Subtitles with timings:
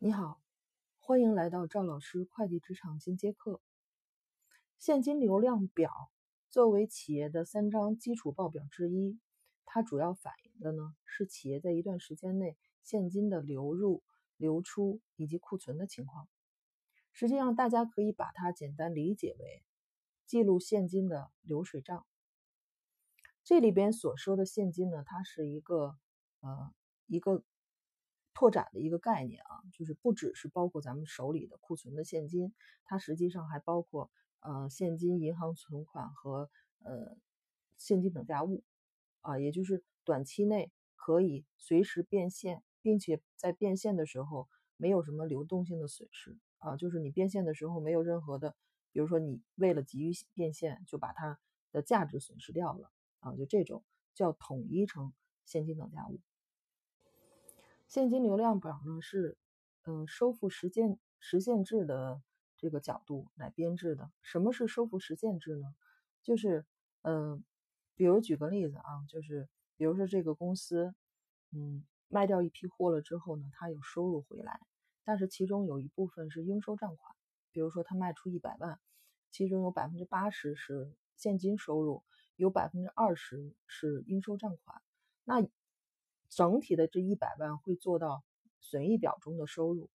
[0.00, 0.40] 你好，
[1.00, 3.60] 欢迎来到赵老师会计职场进阶课。
[4.78, 5.90] 现金流量表
[6.50, 9.18] 作为企业的三张基础报表之一，
[9.64, 14.04] 它主要反映的呢是企业在一段时间内现金的流入、
[14.36, 16.28] 流出以及库存的情况。
[17.12, 19.64] 实际上，大家可以把它简单理解为
[20.26, 22.06] 记录现金的流水账。
[23.42, 25.98] 这里边所说的现金呢，它是一个
[26.38, 26.72] 呃
[27.08, 27.42] 一个。
[28.38, 36.48] 拓展的一个概念啊，就是不只是包括咱们手里的库存的现金，它实际上还包括呃现金、银行存款和
[36.84, 37.16] 呃
[37.78, 38.62] 现金等价物
[39.22, 48.54] 啊，也就是短期内可以随时变现，并且在变现的时候没有什么流动性的损失啊，就是你变现的时候没有任何的，
[48.92, 51.40] 比如说你为了急于变现就把它
[51.72, 53.82] 的价值损失掉了啊，就这种
[54.14, 55.12] 叫统一成
[55.44, 56.20] 现金等价物。
[57.88, 59.38] 现金流量表呢是，
[59.84, 62.20] 嗯，收付实践实现制的
[62.58, 64.10] 这个角度来编制的。
[64.20, 65.74] 什么是收付实现制呢？
[66.22, 66.66] 就是，
[67.00, 67.42] 嗯，
[67.94, 70.94] 比如举个例子啊，就是比如说这个公司，
[71.50, 74.60] 嗯，卖掉一批货了之后呢，它有收入回来，
[75.04, 77.16] 但是其中有一部分是应收账款。
[77.52, 78.78] 比如说他卖出一百万，
[79.30, 82.04] 其中有百分之八十是现金收入，
[82.36, 84.82] 有百分之二十是应收账款。
[85.24, 85.40] 那
[86.28, 88.22] 整体的这一百万会做到
[88.60, 89.90] 损益表中的收入，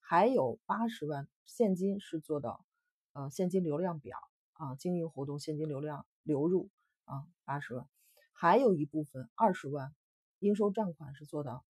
[0.00, 2.64] 还有八十万现金是做到
[3.12, 4.18] 呃现金流量表
[4.54, 6.70] 啊经营活动现金流量流入
[7.04, 7.88] 啊八十万，
[8.32, 9.94] 还有一部分二十万
[10.38, 11.64] 应收账款是做到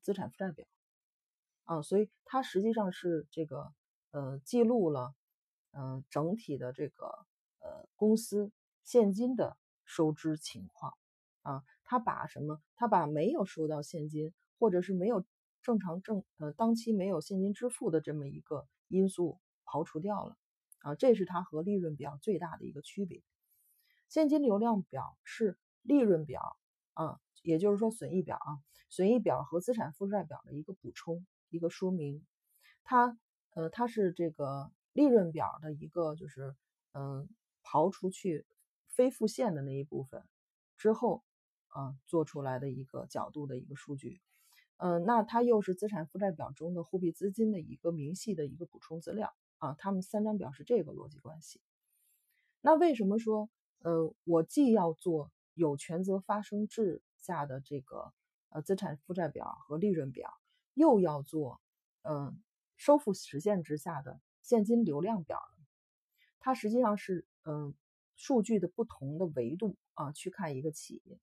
[0.00, 0.66] 资产负债表
[1.64, 3.72] 啊，所以它实际上是这个
[4.10, 5.14] 呃记录了
[5.72, 7.06] 嗯整体的这个
[7.58, 8.50] 呃公司
[8.84, 10.94] 现金的收支情况。
[11.42, 12.60] 啊，他把什么？
[12.76, 15.24] 他把没有收到现金，或者是没有
[15.60, 20.36] 正常正呃当期没有现金支付的这么一个因素刨除掉了。
[20.78, 23.24] 啊，这是它和利润表最大的一个区别。
[24.08, 26.56] 现金流量表是利润表
[26.94, 32.24] 啊，也就是说损益表啊，损益表和资产负债表的一个补充，一个说明。
[32.84, 33.18] 它
[33.54, 36.54] 呃，它是这个利润表的一个就是
[36.92, 37.28] 嗯，
[37.64, 38.46] 刨出去
[38.86, 40.22] 非付现的那一部分
[40.76, 41.24] 之后。
[41.70, 44.20] 啊，做出来的一个角度的一个数据，
[44.76, 51.60] 嗯，那它又是资产负债表中的货币资金的一个明细的一个补充资料啊，它们三张表是这个逻辑关系。
[52.60, 53.48] 那为什么说，
[53.78, 58.12] 呃，我既要做有权责发生制下的这个
[58.50, 60.30] 呃资产负债表和利润表，
[60.74, 61.60] 又要做
[62.02, 62.42] 嗯
[62.76, 65.64] 收付实现之下的现金流量表呢？
[66.40, 67.74] 它实际上是嗯
[68.16, 71.18] 数据的不同的维度啊去看一个企业。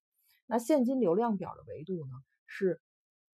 [0.50, 2.12] 那现金流量表的维度呢，
[2.46, 2.80] 是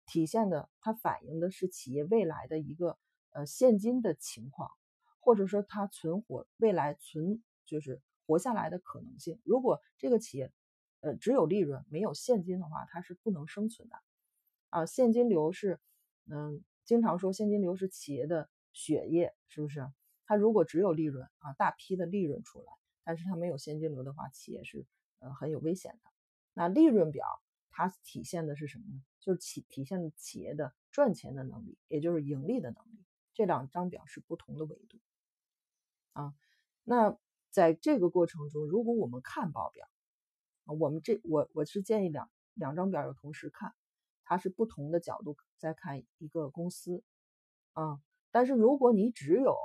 [0.04, 2.98] 体现的，它反映的是企业未来的一个
[3.30, 4.69] 呃现金的情况，
[5.20, 9.41] 或者说它存活未来存就是活下来的可能性。
[9.44, 10.53] 如果这个企业
[11.03, 13.97] 呃只有利润没有现金的话，它是不能生存的
[14.70, 14.84] 啊。
[14.84, 15.78] 现金流是
[16.26, 19.86] 嗯，经常说现金流是企业的血液，是不是？
[20.26, 22.72] 它如果只有利润啊，大批的利润出来，
[23.04, 24.84] 但是它没有现金流的话，企业是
[25.20, 26.10] 呃很有危险的。
[26.54, 27.26] 那利润表
[27.70, 29.03] 它体现的是什么呢？
[29.20, 33.04] 就是企体现企业的赚钱的能力，也就是盈利的能力。
[33.34, 35.00] 这两张表是不同的维度
[36.12, 36.34] 啊。
[36.84, 37.19] 那
[37.50, 39.88] 在这个过程中，如果我们看报表，
[40.66, 43.75] 我们这我我是建议两两张表要同时看，
[44.22, 47.03] 它是不同的角度在看一个公司
[47.72, 48.00] 啊。
[48.31, 49.56] 但是如果你只有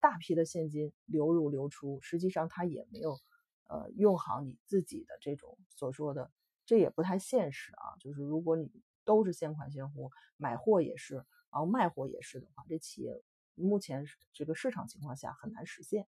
[0.00, 3.16] 大批的现金流入流出，实际上它也没有。
[3.72, 6.30] 呃，用好你自己的这种所说的，
[6.66, 7.96] 这也不太现实啊。
[7.98, 8.70] 就是如果你
[9.02, 13.22] 都是现款现货，买货也是，然后卖货也是的话，这企业
[13.54, 16.06] 目前这个市场情况下很难实现。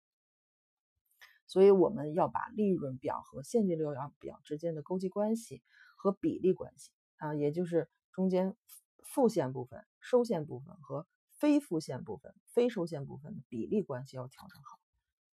[1.46, 5.62] 所以我们要把利润表和现金流量表之间的勾稽关系
[5.96, 8.56] 和比例关系啊，也就是中间
[9.04, 14.81] 付现部分、收现部分和非付现部分、非收现部分的比例关系要调整好。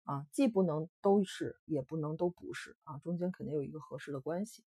[0.05, 4.63] 啊，既不能都是，也不能都不是啊，中间肯定有一个合适的关系。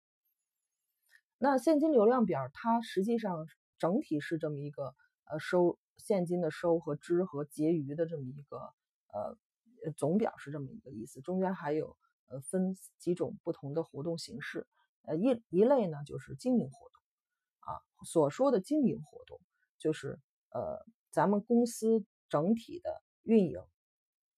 [1.37, 3.45] 那现金流量表它实际上
[3.77, 4.95] 整体是这么一个
[5.25, 8.73] 呃收现金的收和支和结余的这么一个
[9.13, 9.37] 呃
[9.95, 11.95] 总表是这么一个意思，中间还有
[12.29, 14.65] 呃分几种不同的活动形式，
[15.03, 16.99] 呃一一类呢就是经营活动
[17.59, 19.39] 啊，所说的经营活动
[19.77, 20.19] 就是
[20.49, 23.61] 呃咱们公司整体的运营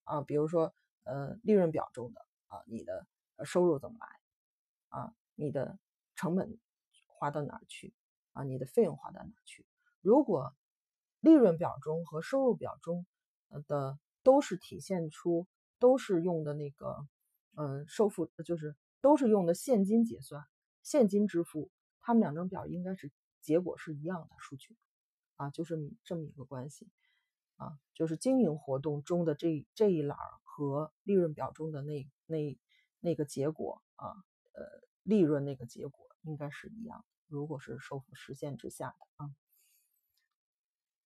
[0.04, 0.74] 啊，比如说。
[1.04, 3.07] 呃，利润表中的啊，你的
[3.46, 5.13] 收入怎么来啊？
[5.36, 5.80] 你的
[6.16, 6.60] 成本
[7.07, 7.94] 花到哪儿去
[8.34, 8.44] 啊？
[8.44, 9.66] 你的费用花到哪儿去？
[10.01, 10.56] 如果
[11.19, 13.06] 利润表中和收入表中
[13.68, 15.48] 的都是体现出
[15.80, 17.07] 都是用的那个，
[17.56, 20.46] 嗯，收付就是都是用的现金结算，
[20.84, 21.69] 现金支付，
[22.01, 23.12] 他们两张表应该是
[23.42, 24.78] 结果是一样的数据，
[25.36, 26.88] 啊，就是这么一个关系，
[27.56, 30.18] 啊，就是经营活动中的这这一栏
[30.51, 32.57] 和利润表中的那那
[33.00, 34.07] 那个结果啊，
[34.54, 34.66] 呃，
[35.04, 39.31] 利润那个结果应该是一样，如果是收付实现之下的啊。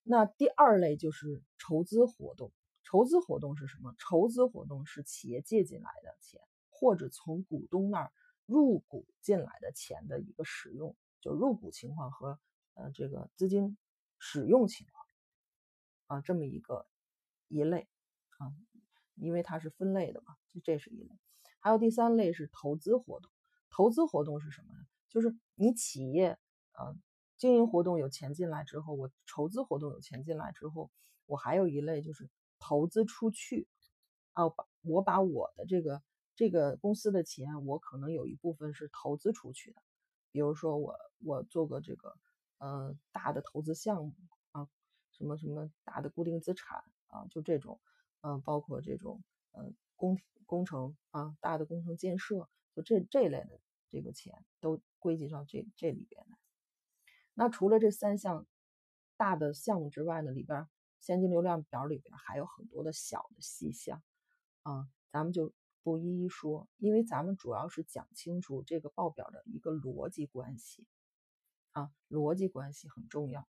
[0.01, 2.51] 那第二类就是筹资活动。
[2.83, 3.95] 筹资活动是什么？
[3.97, 8.13] 筹资活动是企业借进来的钱，或者从股东那儿
[8.45, 12.39] 入股进来的钱的一个使用，就入股情况和
[12.73, 13.77] 呃这个资金
[14.19, 15.05] 使用情况
[16.07, 16.85] 啊，这么一个
[17.47, 17.87] 一类
[18.37, 18.53] 啊，
[19.15, 21.09] 因为它是分类的嘛，就这是一类。
[21.59, 23.31] 还有第三类是投资活动。
[23.69, 24.85] 投资活动是什么呢？
[25.09, 26.37] 就是你企业
[26.73, 26.95] 啊。
[27.35, 30.89] 经营活动有钱进来之后，我筹资活动有钱进来之后，
[31.25, 33.67] 我还有一类就是投资出去，
[34.31, 36.01] 啊，把我把我的这个
[36.35, 39.81] 这个公司的钱，我可能有一部分是投资出去的，
[40.31, 40.95] 比如说我
[41.25, 42.17] 我做个这个
[42.59, 44.13] 呃大的投资项目
[44.51, 44.69] 啊，
[45.11, 47.81] 什么什么大的固定资产啊，就这种，
[48.25, 49.21] 嗯，包括这种
[49.51, 53.59] 呃工工程啊，大的工程建设，就这这类的
[53.89, 56.37] 这个钱都归集到这这里边来。
[57.33, 58.47] 那除了这三项
[59.17, 60.69] 大的项目之外呢，里边
[61.01, 64.01] 现金流量表里边还有很多的小的细项，
[64.61, 65.51] 啊，咱们就
[65.83, 70.87] 不一一说，因为咱们主要是讲清楚这个报表的一个逻辑关系，
[71.71, 73.45] 啊，逻辑关系很重要。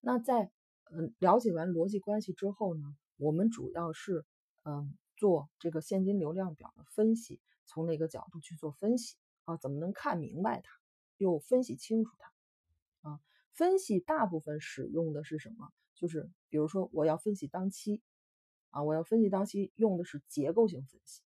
[0.00, 0.50] 那在
[0.92, 4.24] 嗯了解完逻辑关系之后呢，我们主要是
[4.64, 9.56] 嗯做这个现金流量表的分析，从哪个角度去做分析啊？
[9.56, 10.70] 怎么能看明白它，
[11.16, 13.10] 又分析清楚它？
[13.10, 13.20] 啊，
[13.52, 15.72] 分析大部分使用的是什么？
[15.94, 18.02] 就是比如说我要分析当期，
[18.70, 21.22] 啊，我要分析当期用的是结构性分析。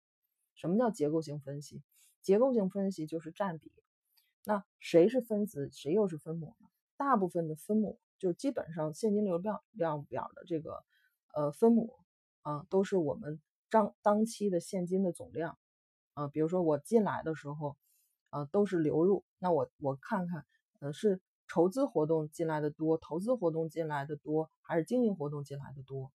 [0.54, 1.82] 什么叫结构性分析？
[2.22, 3.72] 结构性分析就是占比。
[4.46, 6.68] 那谁是分子，谁又是分母呢？
[6.98, 10.84] 大部分的分母就基本上现金流量量表的这个
[11.34, 11.96] 呃分母
[12.44, 15.58] 啊，都是我们当当期的现金的总量
[16.14, 16.28] 啊。
[16.28, 17.76] 比如说我进来的时候，
[18.30, 20.46] 呃，都是流入，那我我看看，
[20.80, 21.20] 呃是。
[21.52, 26.12] 筹资活动进来的多，投资活动进来的多，还是经营活动进来的多？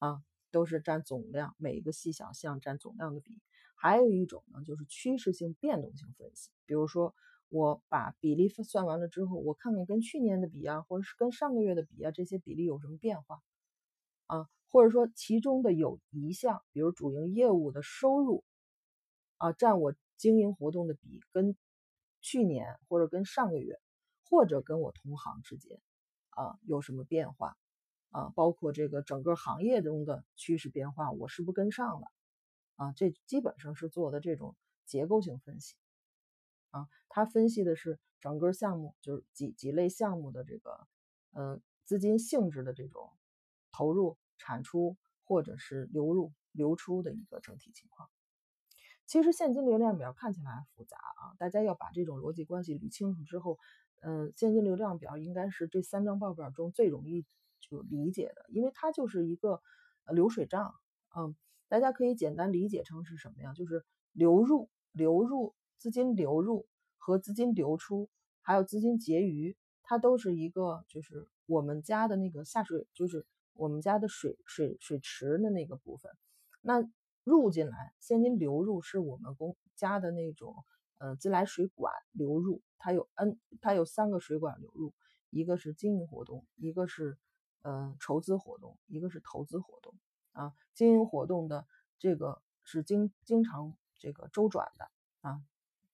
[0.00, 3.40] 啊，都是占总量，每一个细小项占总量的比。
[3.74, 6.50] 还有一种呢，就是趋势性变动性分析。
[6.66, 7.14] 比如说，
[7.52, 13.42] 我把比例算完了之后，我看看跟去年的比啊，或者是跟上个月的比啊，这些比例有什么变化？
[14.26, 18.42] 啊，或者说其中的有一项，比如主营业务的收入
[19.36, 21.56] 啊，占我经营活动的比跟
[22.20, 23.78] 去年或者跟上个月。
[24.34, 25.78] 或者跟我同行之间，
[26.30, 27.54] 啊有什么变化，
[28.08, 32.06] 啊包括这个整个行业中的趋势变化，我是不是跟上了，
[32.76, 34.56] 啊这基本上是做的这种
[34.86, 35.74] 结构性分析，
[36.72, 40.86] 啊他分析的是整个项目就是几几类项目的这个，
[41.30, 43.08] 呃资金性质的这种
[43.70, 48.10] 投入、产出或者是流入、流出的一个整体情况。
[49.06, 53.58] 其实现金流量表看起来复杂啊，大家要把这种逻辑关系捋清楚之后。
[54.04, 57.24] 嗯，现金流量表应该是这三张报表中最容易
[57.60, 59.62] 就理解的，因为它就是一个
[60.12, 60.74] 流水账。
[61.16, 61.36] 嗯，
[61.68, 63.52] 大家可以简单理解成是什么呀？
[63.54, 66.66] 就是流入、流入资金流入
[67.02, 68.08] 和资金流出，
[68.42, 76.12] 还有资金结余，它都是一个就是我们家的那个下水，就是我们家的水水水池的那个部分。
[76.60, 76.88] 那
[77.24, 80.54] 入进来现金流入是我们公家的那种。
[80.98, 84.94] 呃，自来水管流入，它有 N，它有三个水管流入，
[85.30, 87.18] 一个是经营活动，一个是
[87.62, 89.92] 呃筹资活动，一个是投资活动
[90.30, 90.52] 啊。
[90.74, 91.66] 经营活动的
[91.98, 94.88] 这个是经经常这个周转的
[95.22, 95.42] 啊，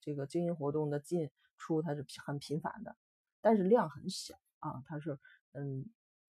[0.08, 2.96] 这个经营活动的进出它是很频繁的，
[3.42, 5.18] 但是量很小啊，它是
[5.52, 5.84] 嗯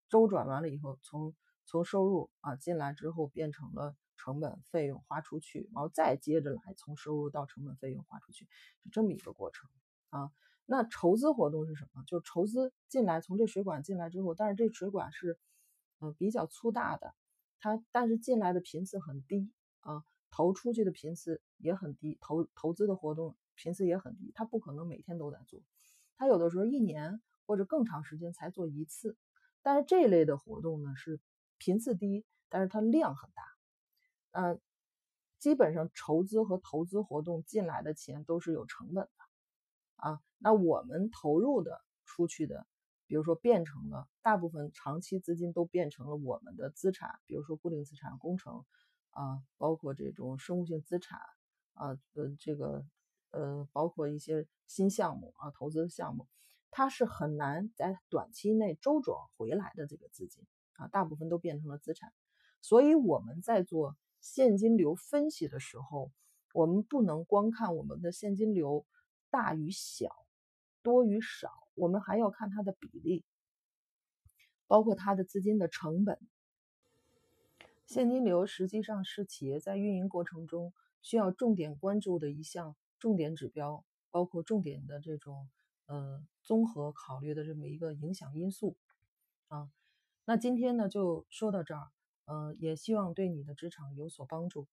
[0.09, 3.97] 周转完了以后，从从收入啊进来之后变成了。
[4.19, 8.45] 成本费用花出去，然后再接着来从收入到成本费用花出去，
[8.85, 9.69] 是这么一个过程
[10.11, 10.31] 啊。
[10.65, 12.05] 那筹资活动是什么？
[12.07, 15.41] 就是筹资进来，从这水管进来之后，但是这水管是
[15.99, 17.13] 嗯比较粗大的，
[17.59, 19.51] 它但是进来的频次很低
[19.81, 25.61] 啊，投出去的频次也很低，投投资的活动频次也很低，他不可能每天都在做，
[26.17, 29.17] 他有的时候一年或者更长时间才做一次。
[29.63, 31.21] 但是这类的活动呢是
[31.59, 33.45] 频次低，但是它量很大。
[34.33, 34.61] 嗯，
[35.39, 39.25] 基本上筹资和投资活动进来的钱都是有成本的
[39.95, 40.21] 啊。
[40.39, 42.67] 那我们投入的出去的，
[43.07, 48.65] 比如说变成了大部分长期资金都变成了我们的资产，比如说固定资产、工程
[49.11, 51.21] 啊，包括这种生物性资产
[51.75, 52.85] 啊，呃，这个
[53.33, 56.29] 呃，包括一些新项目啊，投资的项目，
[56.71, 60.47] 它是很难在短期内周转回来的这个资金
[60.77, 62.13] 啊，大部分都变成了资产，
[62.61, 66.13] 所以我们在做现金流分析的时候，
[66.55, 68.87] 我们不能光看我们的现金流
[69.31, 70.15] 大与小、
[70.83, 71.51] 多与少。
[71.75, 73.25] 我们还要看它的比例，
[74.67, 76.19] 包括它的资金的成本。
[77.87, 85.51] 现金流实际上是企业在运营过程中需要重点关注的一项重点指标，包括重点的这种
[85.87, 88.77] 呃综合考虑的这么一个影响因素
[89.49, 89.69] 啊。
[90.25, 91.91] 那今天呢就说到这儿，
[92.27, 94.69] 呃，也希望对你的职场有所帮助。